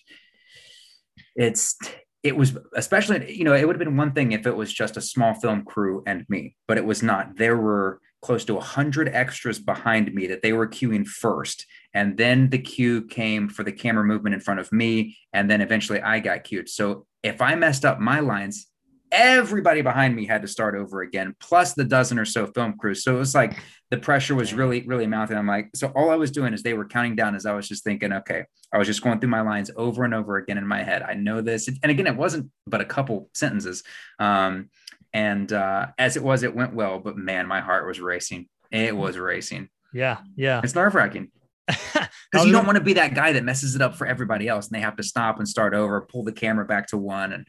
[1.37, 1.77] it's
[2.23, 4.97] it was especially you know it would have been one thing if it was just
[4.97, 7.37] a small film crew and me, but it was not.
[7.37, 12.49] There were close to 100 extras behind me that they were queuing first and then
[12.49, 16.19] the cue came for the camera movement in front of me and then eventually i
[16.19, 18.67] got cued so if i messed up my lines
[19.15, 23.05] everybody behind me had to start over again, plus the dozen or so film crews.
[23.05, 23.57] So it was like
[23.91, 25.37] the pressure was really, really mounting.
[25.37, 27.69] I'm like, so all I was doing is they were counting down as I was
[27.69, 30.67] just thinking, okay, I was just going through my lines over and over again in
[30.67, 31.03] my head.
[31.03, 31.69] I know this.
[31.69, 33.85] And again, it wasn't but a couple sentences.
[34.19, 34.69] Um,
[35.13, 38.49] and uh, as it was, it went well, but man, my heart was racing.
[38.73, 39.69] It was racing.
[39.93, 40.19] Yeah.
[40.35, 40.61] Yeah.
[40.65, 41.31] It's nerve wracking.
[41.69, 42.09] Because
[42.45, 44.75] you don't want to be that guy that messes it up for everybody else and
[44.77, 47.33] they have to stop and start over, pull the camera back to one.
[47.33, 47.47] And,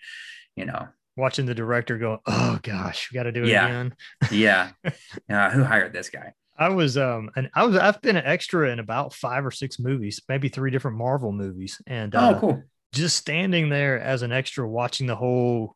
[0.56, 3.66] you know, watching the director go, "Oh gosh, we got to do it yeah.
[3.66, 3.96] again."
[4.32, 4.70] yeah,
[5.30, 6.34] uh, who hired this guy?
[6.58, 9.80] I was um and I was I've been an extra in about five or six
[9.80, 12.64] movies, maybe three different Marvel movies, and oh, uh, cool.
[12.94, 15.76] Just standing there as an extra, watching the whole,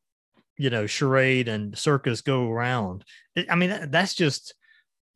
[0.58, 3.04] you know, charade and circus go around.
[3.50, 4.54] I mean, that, that's just,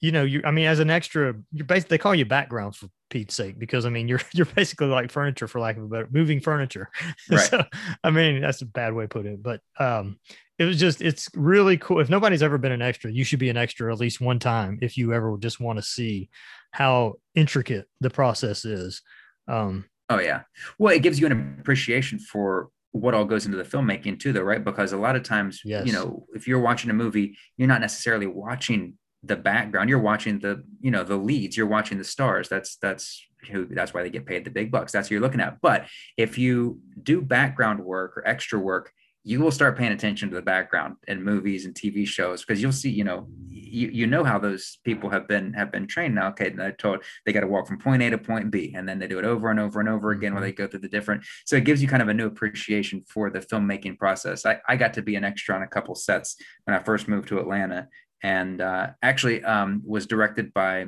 [0.01, 0.41] you know, you.
[0.43, 3.85] I mean, as an extra, you're basically they call you background for Pete's sake, because
[3.85, 6.89] I mean, you're you're basically like furniture for lack of a better moving furniture.
[7.29, 7.39] Right.
[7.39, 7.63] so,
[8.03, 10.17] I mean, that's a bad way to put it, but um,
[10.57, 11.99] it was just it's really cool.
[11.99, 14.79] If nobody's ever been an extra, you should be an extra at least one time
[14.81, 16.29] if you ever just want to see
[16.71, 19.01] how intricate the process is.
[19.47, 20.41] Um, oh yeah,
[20.79, 24.41] well, it gives you an appreciation for what all goes into the filmmaking too, though,
[24.41, 24.63] right?
[24.63, 25.85] Because a lot of times, yes.
[25.85, 30.39] you know, if you're watching a movie, you're not necessarily watching the background you're watching
[30.39, 34.09] the you know the leads you're watching the stars that's that's who that's why they
[34.09, 35.85] get paid the big bucks that's what you're looking at but
[36.17, 38.91] if you do background work or extra work
[39.25, 42.73] you will start paying attention to the background in movies and TV shows because you'll
[42.73, 46.27] see, you know, you, you know how those people have been have been trained now.
[46.29, 48.99] Okay, they're told they got to walk from point A to point B, and then
[48.99, 50.41] they do it over and over and over again mm-hmm.
[50.41, 51.23] where they go through the different.
[51.45, 54.45] So it gives you kind of a new appreciation for the filmmaking process.
[54.45, 57.29] I, I got to be an extra on a couple sets when I first moved
[57.29, 57.87] to Atlanta,
[58.23, 60.87] and uh, actually um, was directed by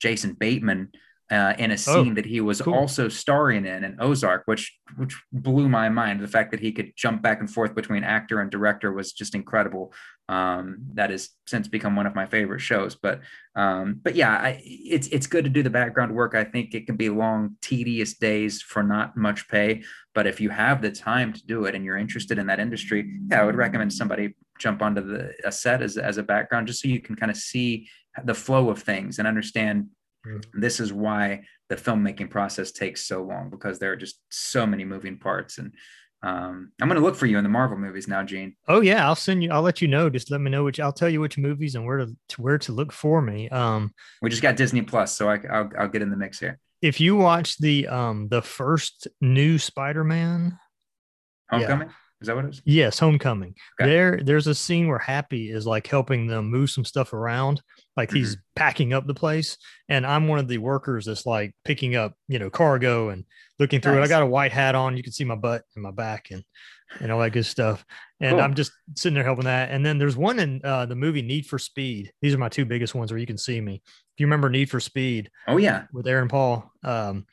[0.00, 0.90] Jason Bateman,
[1.30, 2.74] uh, in a scene oh, that he was cool.
[2.74, 6.20] also starring in in Ozark, which which blew my mind.
[6.20, 9.34] The fact that he could jump back and forth between actor and director was just
[9.34, 9.92] incredible.
[10.28, 12.94] Um, that has since become one of my favorite shows.
[12.94, 13.20] But
[13.56, 16.34] um, but yeah, I, it's it's good to do the background work.
[16.34, 19.82] I think it can be long, tedious days for not much pay.
[20.14, 23.18] But if you have the time to do it and you're interested in that industry,
[23.30, 26.80] yeah, I would recommend somebody jump onto the a set as as a background just
[26.80, 27.88] so you can kind of see
[28.24, 29.88] the flow of things and understand
[30.26, 30.60] Mm-hmm.
[30.60, 34.84] This is why the filmmaking process takes so long because there are just so many
[34.84, 35.58] moving parts.
[35.58, 35.72] And
[36.22, 38.56] um, I'm going to look for you in the Marvel movies now, Gene.
[38.68, 39.50] Oh yeah, I'll send you.
[39.50, 40.08] I'll let you know.
[40.08, 40.80] Just let me know which.
[40.80, 43.48] I'll tell you which movies and where to, to where to look for me.
[43.50, 46.58] Um, we just got Disney Plus, so I, will I'll get in the mix here.
[46.80, 50.58] If you watch the um the first new Spider-Man,
[51.50, 51.88] Homecoming.
[51.88, 51.94] Yeah.
[52.20, 52.62] Is that what it is?
[52.64, 53.54] Yes, Homecoming.
[53.80, 53.90] Okay.
[53.90, 57.60] There, there's a scene where Happy is like helping them move some stuff around,
[57.96, 58.18] like mm-hmm.
[58.18, 59.56] he's packing up the place
[59.88, 63.24] and i'm one of the workers that's like picking up you know cargo and
[63.58, 64.02] looking through nice.
[64.02, 66.28] it i got a white hat on you can see my butt and my back
[66.30, 66.44] and
[67.00, 67.84] and all that good stuff
[68.20, 68.40] and cool.
[68.40, 71.46] i'm just sitting there helping that and then there's one in uh, the movie need
[71.46, 74.26] for speed these are my two biggest ones where you can see me if you
[74.26, 77.26] remember need for speed oh yeah with aaron paul um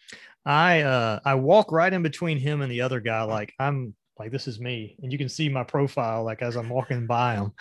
[0.46, 4.32] i uh i walk right in between him and the other guy like i'm like
[4.32, 7.52] this is me and you can see my profile like as i'm walking by them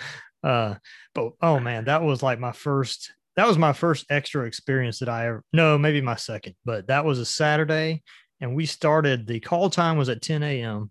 [0.42, 0.74] uh,
[1.14, 3.12] but oh man, that was like my first.
[3.36, 5.44] That was my first extra experience that I ever.
[5.52, 8.02] No, maybe my second, but that was a Saturday,
[8.40, 9.26] and we started.
[9.26, 10.90] The call time was at 10 a.m.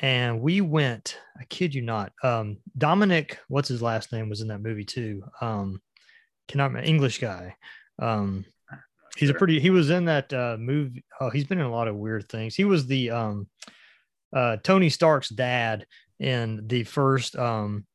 [0.00, 1.18] And we went.
[1.40, 2.12] I kid you not.
[2.22, 5.22] Um, Dominic, what's his last name, was in that movie too.
[5.40, 5.80] Um,
[6.48, 7.54] cannot English guy.
[8.00, 8.44] Um,
[9.16, 9.60] he's a pretty.
[9.60, 11.04] He was in that uh, movie.
[11.20, 12.56] Oh, he's been in a lot of weird things.
[12.56, 13.48] He was the um,
[14.34, 15.86] uh, Tony Stark's dad
[16.18, 17.86] in the first um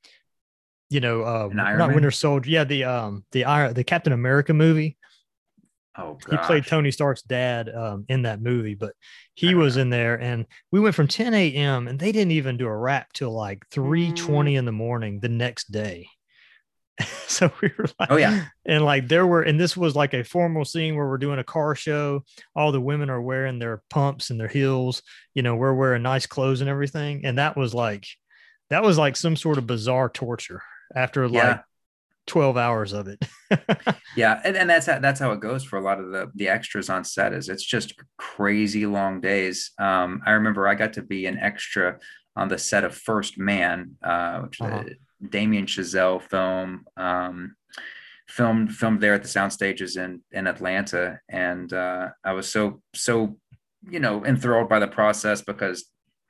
[0.89, 2.49] you know, uh, not Winter Soldier.
[2.49, 4.97] Yeah, the um the Iron the Captain America movie.
[5.97, 6.39] Oh, gosh.
[6.39, 8.93] he played Tony Stark's dad um, in that movie, but
[9.33, 9.83] he was know.
[9.83, 11.87] in there, and we went from 10 a.m.
[11.87, 14.57] and they didn't even do a wrap till like 3:20 mm.
[14.57, 16.07] in the morning the next day.
[17.27, 20.23] so we were like, oh yeah, and like there were, and this was like a
[20.23, 22.23] formal scene where we're doing a car show.
[22.55, 25.01] All the women are wearing their pumps and their heels.
[25.33, 28.05] You know, we're wearing nice clothes and everything, and that was like,
[28.69, 30.61] that was like some sort of bizarre torture
[30.95, 31.47] after yeah.
[31.47, 31.61] like
[32.29, 33.25] 12 hours of it.
[34.15, 34.39] yeah.
[34.43, 36.89] And, and that's how, that's how it goes for a lot of the, the extras
[36.89, 39.71] on set is it's just crazy long days.
[39.79, 41.97] Um, I remember I got to be an extra
[42.35, 44.83] on the set of First Man, uh, which uh-huh.
[45.27, 47.55] Damien Chazelle film, um,
[48.27, 51.19] filmed, filmed there at the sound stages in, in Atlanta.
[51.29, 53.37] And, uh, I was so, so,
[53.89, 55.85] you know, enthralled by the process because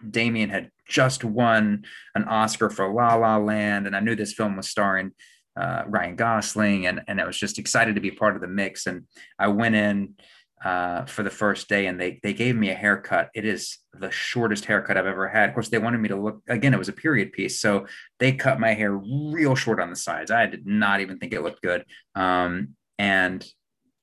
[0.07, 1.83] Damien had just won
[2.15, 5.11] an Oscar for La La Land, and I knew this film was starring
[5.59, 8.87] uh, Ryan Gosling, and and I was just excited to be part of the mix.
[8.87, 9.03] And
[9.37, 10.15] I went in
[10.63, 13.29] uh, for the first day, and they they gave me a haircut.
[13.33, 15.49] It is the shortest haircut I've ever had.
[15.49, 16.73] Of course, they wanted me to look again.
[16.73, 17.87] It was a period piece, so
[18.19, 20.31] they cut my hair real short on the sides.
[20.31, 23.45] I did not even think it looked good, um, and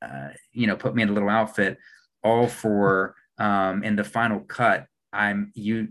[0.02, 1.78] uh, you know, put me in a little outfit,
[2.22, 5.88] all for um, in the final cut I'm you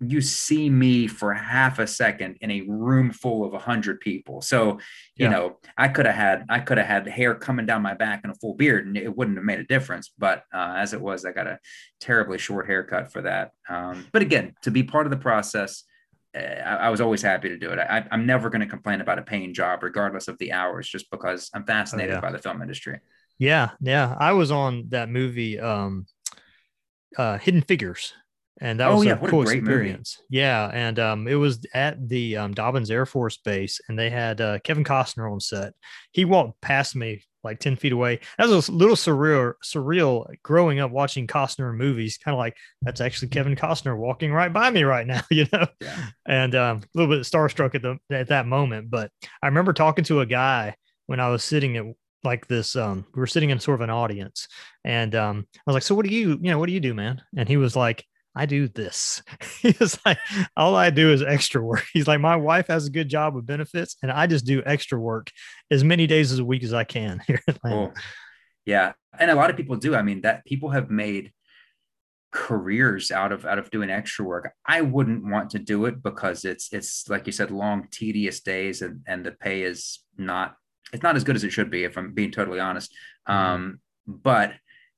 [0.00, 4.40] you see me for half a second in a room full of a hundred people.
[4.40, 4.72] So,
[5.16, 5.30] you yeah.
[5.30, 8.32] know, I could have had I could have had hair coming down my back and
[8.32, 10.10] a full beard, and it wouldn't have made a difference.
[10.18, 11.58] But uh, as it was, I got a
[12.00, 13.52] terribly short haircut for that.
[13.68, 15.84] Um, but again, to be part of the process,
[16.34, 17.78] uh, I, I, was always happy to do it.
[17.78, 21.10] I, am never going to complain about a paying job, regardless of the hours, just
[21.10, 22.20] because I'm fascinated oh, yeah.
[22.20, 23.00] by the film industry.
[23.38, 24.16] Yeah, yeah.
[24.18, 26.06] I was on that movie, um,
[27.16, 28.12] uh, Hidden Figures
[28.60, 30.18] and that oh, was yeah, a cool a experience.
[30.30, 30.40] Movie.
[30.40, 34.40] Yeah, and um, it was at the um, Dobbins Air Force Base, and they had
[34.40, 35.74] uh, Kevin Costner on set.
[36.12, 38.20] He walked past me like ten feet away.
[38.36, 42.18] That was a little surreal, surreal growing up watching Costner movies.
[42.18, 45.66] Kind of like that's actually Kevin Costner walking right by me right now, you know.
[45.80, 46.06] Yeah.
[46.26, 49.10] And um, a little bit starstruck at the at that moment, but
[49.42, 50.74] I remember talking to a guy
[51.06, 51.86] when I was sitting at
[52.24, 54.48] like this um we were sitting in sort of an audience
[54.84, 56.92] and um i was like so what do you you know what do you do
[56.92, 58.04] man and he was like
[58.38, 59.20] I do this.
[59.60, 60.18] He's like,
[60.56, 61.84] all I do is extra work.
[61.92, 64.96] He's like, my wife has a good job with benefits, and I just do extra
[64.96, 65.32] work
[65.72, 67.76] as many days as a week as I can here Atlanta.
[67.76, 67.92] Cool.
[68.64, 69.96] Yeah, and a lot of people do.
[69.96, 71.32] I mean, that people have made
[72.30, 74.52] careers out of out of doing extra work.
[74.64, 78.82] I wouldn't want to do it because it's it's like you said, long, tedious days,
[78.82, 80.54] and and the pay is not
[80.92, 81.82] it's not as good as it should be.
[81.82, 82.92] If I'm being totally honest,
[83.28, 83.32] mm-hmm.
[83.32, 84.52] um, but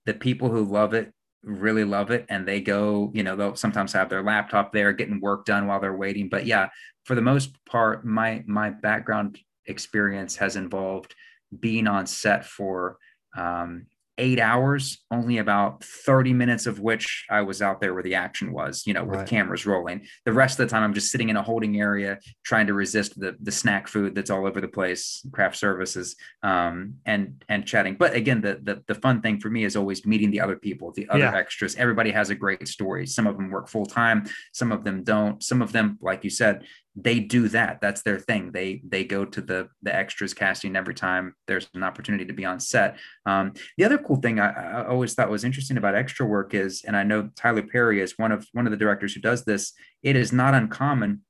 [0.05, 3.92] the people who love it really love it and they go you know they'll sometimes
[3.92, 6.29] have their laptop there getting work done while they're waiting.
[6.29, 6.68] But yeah
[7.05, 11.14] for the most part my my background experience has involved
[11.59, 12.98] being on set for
[13.37, 13.87] um,
[14.20, 18.52] eight hours, only about 30 minutes of which I was out there where the action
[18.52, 19.28] was, you know, with right.
[19.28, 20.06] cameras rolling.
[20.26, 23.18] The rest of the time, I'm just sitting in a holding area trying to resist
[23.18, 27.96] the, the snack food that's all over the place, craft services, um, and and chatting.
[27.98, 30.92] But again, the, the, the fun thing for me is always meeting the other people,
[30.92, 31.37] the other yeah.
[31.37, 31.74] extras.
[31.76, 33.06] Everybody has a great story.
[33.06, 35.42] Some of them work full time, some of them don't.
[35.42, 36.64] Some of them, like you said,
[36.96, 40.94] they do that that's their thing they they go to the the extras casting every
[40.94, 44.87] time there's an opportunity to be on set um, the other cool thing I, I,
[44.88, 48.33] always thought was interesting about extra work is and i know tyler perry is one
[48.33, 49.72] of one of the directors who does this
[50.03, 51.22] it is not uncommon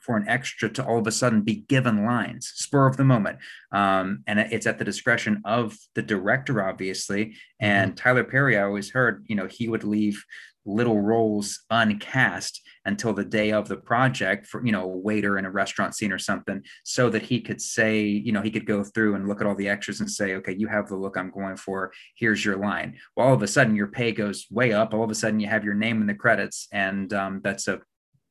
[0.00, 3.38] for an extra to all of a sudden be given lines spur of the moment
[3.72, 7.32] um, and it's at the discretion of the director obviously mm-hmm.
[7.60, 8.02] and mm-hmm.
[8.02, 10.22] tyler perry i always heard you know he would leave
[10.66, 15.44] little roles uncast until the day of the project for you know a waiter in
[15.44, 18.82] a restaurant scene or something so that he could say you know he could go
[18.82, 21.30] through and look at all the extras and say okay you have the look i'm
[21.30, 21.92] going for.
[22.16, 22.98] Here's your line.
[23.16, 24.94] Well all of a sudden your pay goes way up.
[24.94, 27.80] All of a sudden you have your name in the credits and um, that's a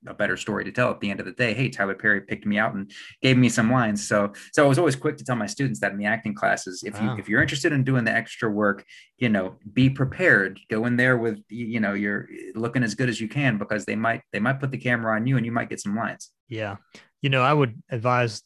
[0.08, 1.54] a better story to tell at the end of the day.
[1.54, 4.08] Hey, Tyler Perry picked me out and gave me some lines.
[4.08, 6.84] So, so I was always quick to tell my students that in the acting classes,
[6.86, 7.14] if wow.
[7.14, 8.86] you if you're interested in doing the extra work,
[9.18, 10.60] you know, be prepared.
[10.70, 13.96] Go in there with you know you're looking as good as you can because they
[13.96, 16.32] might they might put the camera on you and you might get some lines.
[16.48, 16.78] Yeah,
[17.22, 18.42] you know, I would advise.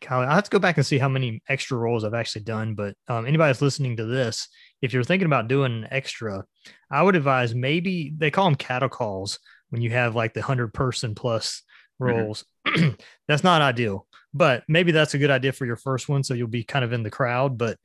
[0.00, 2.74] Kyle, I have to go back and see how many extra roles I've actually done.
[2.74, 4.48] But um, anybody that's listening to this,
[4.82, 6.44] if you're thinking about doing an extra,
[6.90, 9.38] I would advise maybe they call them cattle calls
[9.70, 11.62] when you have like the 100 person plus
[12.00, 12.12] mm-hmm.
[12.12, 12.44] roles.
[12.66, 12.94] Mm-hmm.
[13.28, 16.22] that's not ideal, but maybe that's a good idea for your first one.
[16.22, 17.78] So you'll be kind of in the crowd, but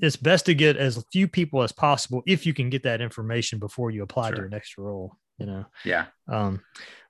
[0.00, 3.58] it's best to get as few people as possible if you can get that information
[3.58, 4.36] before you apply sure.
[4.36, 5.16] to your next role.
[5.38, 6.06] You know, yeah.
[6.28, 6.60] Um,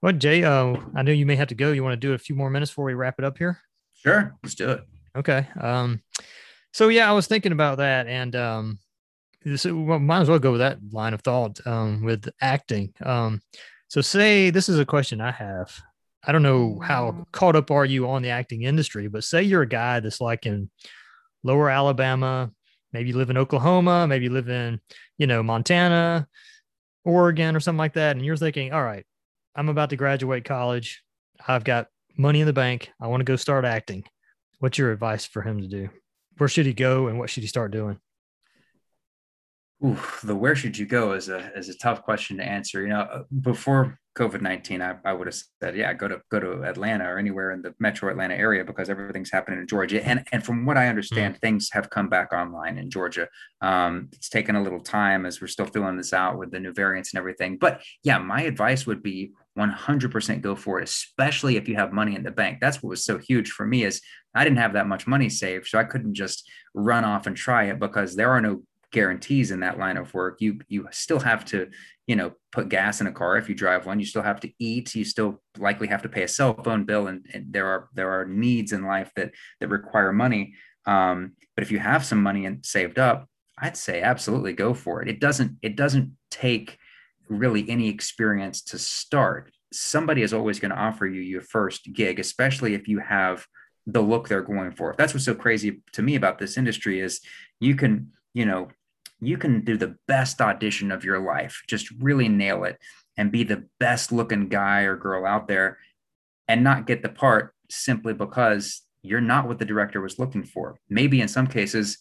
[0.00, 1.72] well, Jay, uh, I know you may have to go.
[1.72, 3.60] You want to do a few more minutes before we wrap it up here?
[3.94, 4.84] Sure, let's do it.
[5.16, 5.46] Okay.
[5.60, 6.02] Um,
[6.72, 8.78] so yeah, I was thinking about that, and um,
[9.44, 12.94] this well, might as well go with that line of thought um, with acting.
[13.02, 13.40] Um,
[13.88, 15.80] so, say this is a question I have.
[16.26, 19.62] I don't know how caught up are you on the acting industry, but say you're
[19.62, 20.70] a guy that's like in
[21.42, 22.50] lower Alabama,
[22.92, 24.80] maybe you live in Oklahoma, maybe you live in,
[25.18, 26.26] you know, Montana,
[27.04, 28.16] Oregon, or something like that.
[28.16, 29.04] And you're thinking, all right,
[29.54, 31.02] I'm about to graduate college.
[31.46, 32.90] I've got money in the bank.
[33.00, 34.04] I want to go start acting.
[34.60, 35.90] What's your advice for him to do?
[36.38, 37.98] Where should he go and what should he start doing?
[39.84, 42.80] Ooh, the where should you go is a is a tough question to answer.
[42.80, 46.40] You know, uh, before COVID nineteen, I, I would have said, yeah, go to go
[46.40, 50.02] to Atlanta or anywhere in the Metro Atlanta area because everything's happening in Georgia.
[50.06, 51.40] And and from what I understand, mm-hmm.
[51.40, 53.28] things have come back online in Georgia.
[53.60, 56.72] Um, it's taken a little time as we're still filling this out with the new
[56.72, 57.58] variants and everything.
[57.58, 62.16] But yeah, my advice would be 100% go for it, especially if you have money
[62.16, 62.58] in the bank.
[62.60, 64.00] That's what was so huge for me is
[64.34, 67.64] I didn't have that much money saved, so I couldn't just run off and try
[67.64, 68.62] it because there are no
[68.94, 70.40] guarantees in that line of work.
[70.40, 71.68] You you still have to
[72.06, 74.00] you know put gas in a car if you drive one.
[74.00, 74.94] You still have to eat.
[74.94, 78.10] You still likely have to pay a cell phone bill and, and there are there
[78.10, 80.54] are needs in life that that require money.
[80.86, 83.28] Um, but if you have some money and saved up
[83.58, 85.08] i'd say absolutely go for it.
[85.08, 86.78] It doesn't it doesn't take
[87.28, 89.52] really any experience to start.
[89.72, 93.46] Somebody is always going to offer you your first gig especially if you have
[93.86, 94.94] the look they're going for.
[94.96, 97.20] That's what's so crazy to me about this industry is
[97.60, 98.68] you can you know
[99.26, 102.78] you can do the best audition of your life, just really nail it
[103.16, 105.78] and be the best looking guy or girl out there
[106.48, 110.78] and not get the part simply because you're not what the director was looking for.
[110.88, 111.98] Maybe in some cases,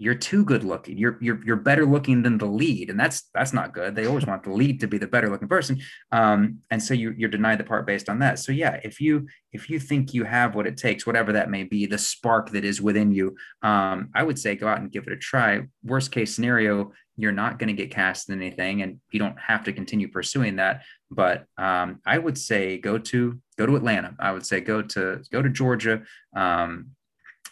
[0.00, 0.96] you're too good looking.
[0.96, 3.94] You're you're you're better looking than the lead, and that's that's not good.
[3.94, 5.78] They always want the lead to be the better looking person,
[6.10, 8.38] um, and so you you're denied the part based on that.
[8.38, 11.64] So yeah, if you if you think you have what it takes, whatever that may
[11.64, 15.06] be, the spark that is within you, um, I would say go out and give
[15.06, 15.66] it a try.
[15.84, 19.64] Worst case scenario, you're not going to get cast in anything, and you don't have
[19.64, 20.82] to continue pursuing that.
[21.10, 24.14] But um, I would say go to go to Atlanta.
[24.18, 26.04] I would say go to go to Georgia.
[26.34, 26.92] Um,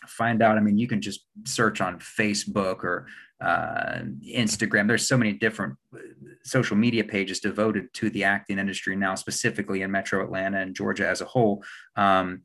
[0.08, 0.56] find out.
[0.56, 3.06] I mean, you can just search on Facebook or
[3.40, 4.88] uh, Instagram.
[4.88, 5.98] There's so many different uh,
[6.44, 11.08] social media pages devoted to the acting industry now, specifically in Metro Atlanta and Georgia
[11.08, 11.62] as a whole.
[11.96, 12.42] Um,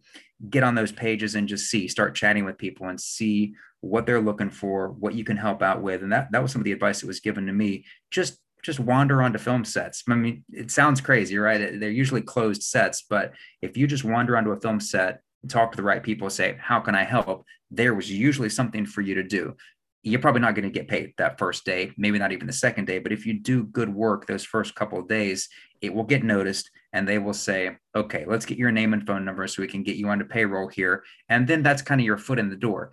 [0.50, 4.22] get on those pages and just see, start chatting with people and see what they're
[4.22, 6.04] looking for, what you can help out with.
[6.04, 7.86] And that that was some of the advice that was given to me.
[8.12, 10.04] Just just wander onto film sets.
[10.08, 11.80] I mean, it sounds crazy, right?
[11.80, 15.78] They're usually closed sets, but if you just wander onto a film set talk to
[15.78, 17.46] the right people, say, How can I help?
[17.72, 19.56] There was usually something for you to do.
[20.04, 22.86] You're probably not going to get paid that first day, maybe not even the second
[22.86, 25.48] day, but if you do good work those first couple of days,
[25.82, 29.26] it will get noticed and they will say, Okay, let's get your name and phone
[29.26, 31.04] number so we can get you onto payroll here.
[31.30, 32.92] And then that's kind of your foot in the door.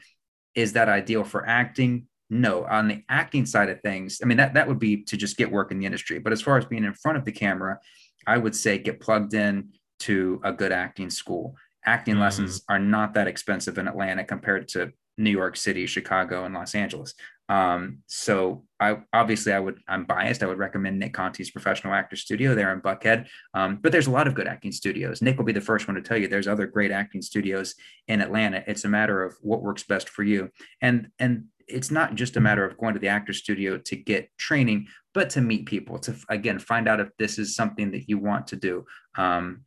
[0.55, 2.07] Is that ideal for acting?
[2.31, 2.65] no.
[2.65, 5.51] On the acting side of things, I mean that that would be to just get
[5.51, 6.21] work in the industry.
[6.21, 7.79] But as far as being in front of the camera,
[8.27, 9.71] I would say get plugged in
[10.01, 11.57] to a good acting school.
[11.85, 12.23] Acting mm-hmm.
[12.23, 16.75] lessons are not that expensive in Atlanta compared to New York City, Chicago, and Los
[16.75, 17.15] Angeles.
[17.49, 20.43] Um, so I obviously I would I'm biased.
[20.43, 23.27] I would recommend Nick Conti's Professional Actor Studio there in Buckhead.
[23.55, 25.21] Um, but there's a lot of good acting studios.
[25.21, 27.75] Nick will be the first one to tell you there's other great acting studios
[28.07, 28.63] in Atlanta.
[28.67, 30.51] It's a matter of what works best for you.
[30.81, 34.31] And and it's not just a matter of going to the actor studio to get
[34.39, 38.19] training, but to meet people, to again find out if this is something that you
[38.19, 38.87] want to do.
[39.17, 39.63] Um,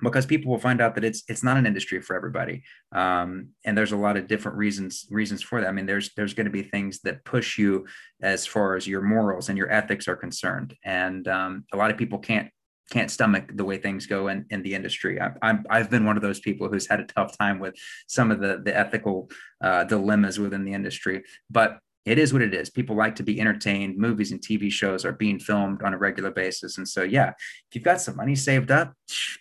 [0.00, 2.62] because people will find out that it's it's not an industry for everybody.
[2.92, 5.68] Um, and there's a lot of different reasons reasons for that.
[5.68, 7.86] I mean there's there's going to be things that push you
[8.22, 10.74] as far as your morals and your ethics are concerned.
[10.84, 12.48] And um, a lot of people can't
[12.90, 15.18] can't stomach the way things go in, in the industry.
[15.20, 17.74] I, I'm, I've been one of those people who's had a tough time with
[18.06, 19.30] some of the, the ethical
[19.62, 22.68] uh, dilemmas within the industry, but it is what it is.
[22.70, 23.96] People like to be entertained.
[23.96, 26.78] Movies and TV shows are being filmed on a regular basis.
[26.78, 28.92] And so, yeah, if you've got some money saved up,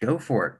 [0.02, 0.54] go for it.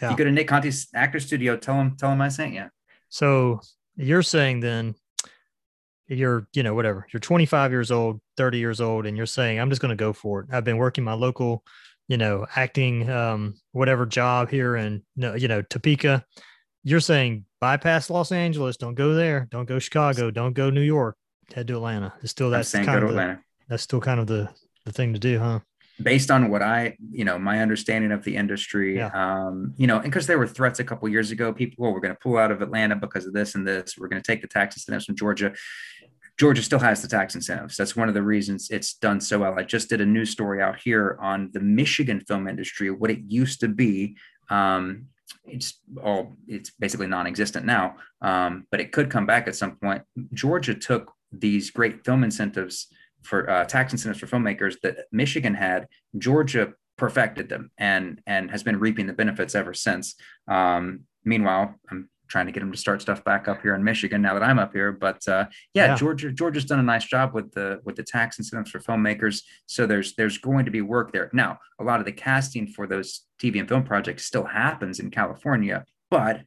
[0.00, 0.10] Yeah.
[0.10, 2.66] You go to Nick Conti's actor studio, tell him, tell him I sent you.
[3.08, 3.60] So
[3.96, 4.94] you're saying then
[6.06, 9.68] you're, you know, whatever, you're 25 years old, 30 years old, and you're saying, I'm
[9.68, 10.48] just going to go for it.
[10.52, 11.64] I've been working my local,
[12.08, 16.24] you know, acting, um, whatever job here in, you know, Topeka.
[16.82, 21.16] You're saying bypass Los Angeles, don't go there, don't go Chicago, don't go New York,
[21.52, 22.12] head to Atlanta.
[22.22, 23.38] It's still that's kind of the,
[23.68, 24.50] that's still kind of the
[24.84, 25.60] the thing to do, huh?
[26.02, 29.10] Based on what I, you know, my understanding of the industry, yeah.
[29.12, 32.00] um, you know, and because there were threats a couple years ago, people, well, we're
[32.00, 33.98] going to pull out of Atlanta because of this and this.
[33.98, 35.52] We're going to take the tax incentives from Georgia.
[36.38, 37.76] Georgia still has the tax incentives.
[37.76, 39.58] That's one of the reasons it's done so well.
[39.58, 43.20] I just did a news story out here on the Michigan film industry, what it
[43.26, 44.16] used to be.
[44.48, 45.08] Um,
[45.44, 50.02] it's all it's basically non-existent now, um, but it could come back at some point.
[50.32, 52.88] Georgia took these great film incentives
[53.22, 58.62] for uh, tax incentives for filmmakers that Michigan had, Georgia perfected them and and has
[58.62, 60.14] been reaping the benefits ever since.
[60.48, 64.22] Um, meanwhile, I'm trying to get them to start stuff back up here in Michigan
[64.22, 64.92] now that I'm up here.
[64.92, 68.38] But uh, yeah, yeah, Georgia Georgia's done a nice job with the with the tax
[68.38, 69.42] incentives for filmmakers.
[69.66, 71.30] So there's there's going to be work there.
[71.32, 75.10] Now, a lot of the casting for those TV and film projects still happens in
[75.10, 76.42] California, but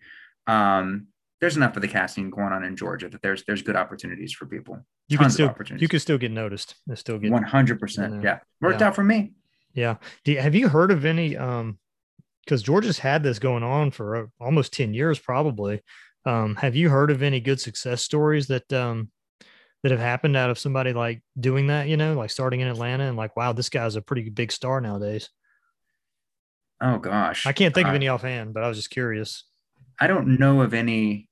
[0.48, 1.08] um,
[1.44, 4.46] there's enough of the casting going on in Georgia that there's there's good opportunities for
[4.46, 4.80] people.
[5.10, 6.76] You Tons can still you can still get noticed.
[6.88, 8.24] It's still get one hundred percent.
[8.24, 8.88] Yeah, worked yeah.
[8.88, 9.34] out for me.
[9.74, 9.98] Yeah.
[10.24, 11.36] You, have you heard of any?
[11.36, 11.80] Um,
[12.46, 15.82] because Georgia's had this going on for uh, almost ten years, probably.
[16.26, 19.12] Um, have you heard of any good success stories that um
[19.84, 21.90] that have happened out of somebody like doing that?
[21.90, 24.80] You know, like starting in Atlanta and like, wow, this guy's a pretty big star
[24.80, 25.30] nowadays.
[26.80, 29.44] Oh gosh, I can't think uh, of any offhand, but I was just curious.
[30.00, 31.28] I don't know of any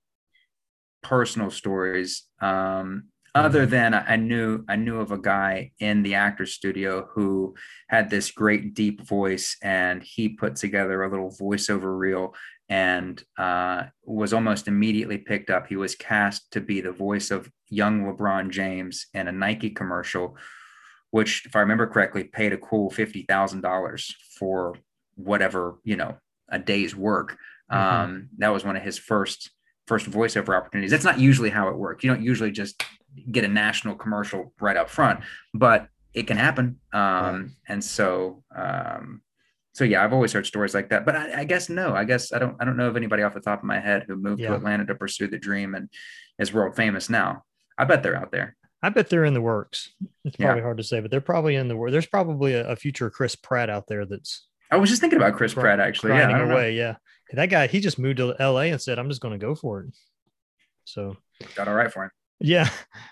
[1.02, 2.24] personal stories.
[2.42, 3.72] Um, other mm-hmm.
[3.72, 7.56] than I knew I knew of a guy in the actor studio who
[7.88, 12.36] had this great deep voice and he put together a little voiceover reel
[12.68, 15.68] and uh, was almost immediately picked up.
[15.68, 20.38] He was cast to be the voice of young LeBron James in a Nike commercial,
[21.12, 24.76] which, if I remember correctly, paid a cool fifty thousand dollars for
[25.16, 26.18] whatever you know
[26.50, 27.38] a day's work.
[27.72, 28.04] Mm-hmm.
[28.04, 29.52] Um, that was one of his first
[29.88, 30.92] first voiceover opportunities.
[30.92, 32.04] That's not usually how it works.
[32.04, 32.84] You don't usually just
[33.32, 35.22] get a national commercial right up front,
[35.54, 36.80] but it can happen.
[36.94, 39.22] Um, and so, um,
[39.74, 42.34] so yeah, I've always heard stories like that, but I, I, guess no, I guess
[42.34, 44.42] I don't, I don't know of anybody off the top of my head who moved
[44.42, 44.50] yeah.
[44.50, 45.90] to Atlanta to pursue the dream and
[46.40, 47.44] is world famous now.
[47.78, 48.58] I bet they're out there.
[48.84, 49.94] I bet they're in the works.
[50.26, 50.64] It's probably yeah.
[50.64, 51.92] hard to say, but they're probably in the work.
[51.92, 54.48] There's probably a, a, future Chris Pratt out there that's.
[54.72, 56.14] I was just thinking about Chris Pratt actually.
[56.14, 56.76] Yeah, away.
[56.76, 56.96] Yeah,
[57.34, 59.82] that guy, he just moved to LA and said, I'm just going to go for
[59.82, 59.94] it.
[60.86, 61.16] So
[61.56, 62.12] got all right for him.
[62.40, 62.70] Yeah.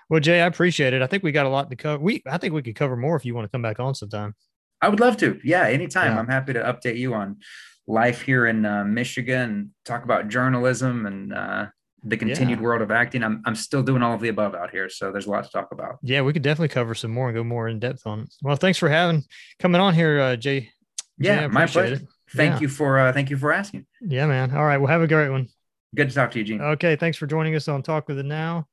[0.10, 1.04] Well, Jay, I appreciate it.
[1.04, 2.02] I think we got a lot to cover.
[2.02, 4.34] We, I think we could cover more if you want to come back on sometime.
[4.82, 5.40] I would love to.
[5.44, 5.68] Yeah.
[5.68, 6.14] Anytime.
[6.14, 6.20] Yeah.
[6.20, 7.38] I'm happy to update you on
[7.86, 11.68] life here in uh, Michigan, talk about journalism and, uh,
[12.04, 12.64] the continued yeah.
[12.64, 13.24] world of acting.
[13.24, 14.90] I'm, I'm still doing all of the above out here.
[14.90, 15.98] So there's a lot to talk about.
[16.02, 18.34] Yeah, we could definitely cover some more and go more in depth on it.
[18.42, 19.26] Well, thanks for having
[19.60, 20.70] coming on here, uh, Jay.
[21.18, 21.96] Yeah, Jay, my pleasure.
[21.96, 22.60] It thank yeah.
[22.62, 23.86] you for uh, thank you for asking.
[24.02, 24.56] Yeah, man.
[24.56, 24.78] All right.
[24.78, 25.48] Well, have a great one.
[25.96, 26.62] Good to talk to you, Gene.
[26.62, 26.96] Okay.
[26.96, 28.68] Thanks for joining us on Talk with it Now.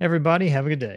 [0.00, 0.90] Everybody, have a good day.